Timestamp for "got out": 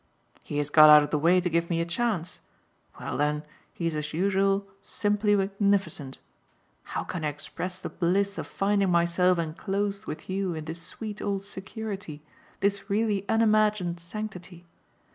0.71-1.03